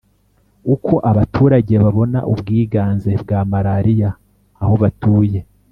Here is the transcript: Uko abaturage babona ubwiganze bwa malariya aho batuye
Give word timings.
Uko 0.73 0.93
abaturage 1.11 1.73
babona 1.83 2.19
ubwiganze 2.31 3.11
bwa 3.21 3.39
malariya 3.51 4.09
aho 4.61 4.73
batuye 4.83 5.39